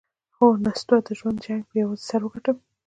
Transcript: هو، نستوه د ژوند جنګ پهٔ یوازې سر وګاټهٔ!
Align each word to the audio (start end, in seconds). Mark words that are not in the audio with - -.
هو، 0.37 0.47
نستوه 0.63 0.99
د 1.07 1.09
ژوند 1.19 1.37
جنګ 1.45 1.61
پهٔ 1.67 1.75
یوازې 1.81 2.03
سر 2.09 2.21
وګاټهٔ! 2.23 2.55